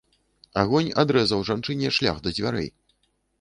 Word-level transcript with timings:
Агонь 0.61 0.89
адрэзаў 1.03 1.43
жанчыне 1.49 1.93
шлях 1.99 2.17
да 2.25 2.35
дзвярэй. 2.39 2.69